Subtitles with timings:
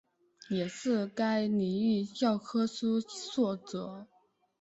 [0.49, 4.07] 也是该领域教科书作者。